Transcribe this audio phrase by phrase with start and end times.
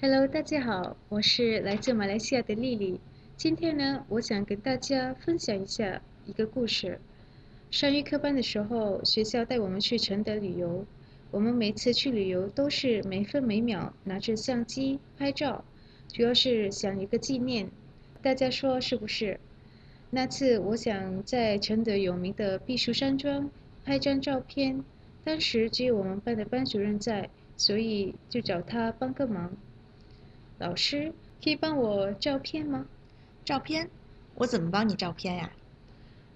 [0.00, 3.00] Hello，大家好，我是来自马来西亚的丽丽。
[3.36, 7.00] 今天呢，我想跟大家分享一下一个故事。
[7.72, 10.86] 上预科班的时候，学校带我们去承德旅游。
[11.32, 15.64] 我们每次去旅游都是每分每秒拿着相机拍照，
[16.06, 17.68] 主要是想一个纪念。
[18.22, 19.40] 大家说是不是？
[20.10, 23.50] 那次我想在承德有名的避暑山庄
[23.84, 24.84] 拍张照片，
[25.24, 29.56] 当时只有我们班的班主任在，所以就找他帮个忙。
[30.58, 31.12] 老师，
[31.42, 32.86] 可以帮我照片吗？
[33.44, 33.88] 照片？
[34.34, 35.52] 我怎么帮你照片呀？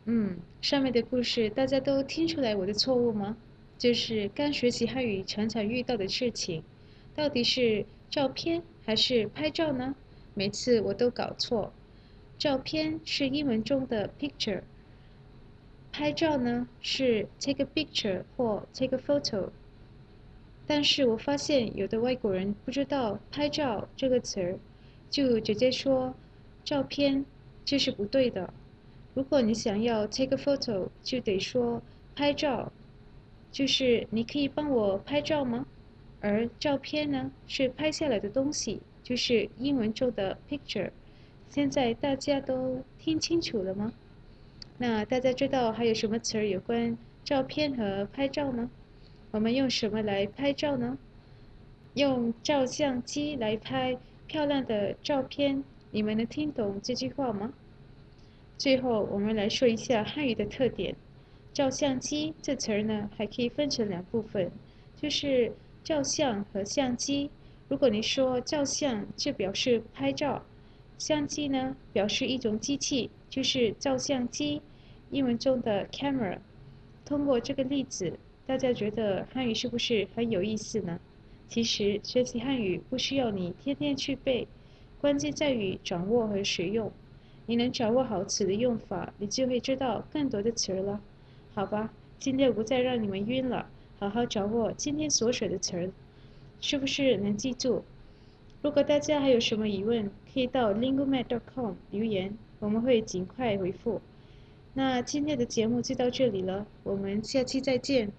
[0.05, 3.37] 嗯，上面的故事大家都听出来我的错误吗？
[3.79, 6.63] 就是刚学习汉语常常遇到的事情，
[7.17, 9.95] 到底是照片还是拍照呢？
[10.35, 11.73] 每次我都搞错。
[12.39, 14.63] 照片是英文中的 picture，
[15.93, 19.51] 拍照呢是 take a picture 或 take a photo。
[20.75, 24.59] 但是我发现有的外国人不知道“拍照”这个词儿，
[25.11, 26.15] 就直接说
[26.65, 27.27] 照片，
[27.63, 28.51] 这是不对的。
[29.13, 31.83] 如果你想要 take a photo，就得说
[32.17, 32.73] 拍照。
[33.51, 35.67] 就是你可以帮我拍照吗？
[36.23, 40.91] 而照片呢，是拍下来的东西，就是英文中的 picture。
[41.51, 43.93] 现在大家都听清楚了吗？
[44.79, 48.71] 那大家知道还有什么词儿有关照片和拍照吗？
[49.33, 50.99] 我们用什么来拍照呢？
[51.95, 55.65] 用照相机来拍漂亮的照片。
[55.91, 57.53] 你们能听懂这句话吗？
[58.59, 60.95] 最后，我们来说一下汉语的特点。
[61.55, 64.51] 照相机这词儿呢，还可以分成两部分，
[64.97, 65.51] 就是
[65.83, 67.31] 照相和相机。
[67.69, 70.43] 如果你说照相，就表示拍照；
[70.99, 74.61] 相机呢，表示一种机器，就是照相机，
[75.11, 76.39] 英文中的 camera。
[77.05, 80.99] 通过这个例子，大家觉得汉语是不是很有意思呢？
[81.49, 84.47] 其实学习汉语不需要你天天去背，
[85.01, 86.91] 关键在于掌握和使用。
[87.47, 91.01] 你能掌握好词的用法，你就会知道更多的词了。
[91.55, 95.91] 好吧，今天不再让你们晕了，好好掌握今天所学的词儿，
[96.61, 97.83] 是不是能记住？
[98.63, 104.01] 如果大家还有什么疑问，可以到 linguemat.com 留言，我们会尽快回复。
[104.73, 108.11] 那今天的节目就到这里了，我们下期再见。